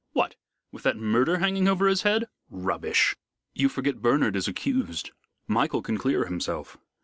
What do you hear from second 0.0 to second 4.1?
"What! with that murder hanging over his head? Rubbish!" "You forget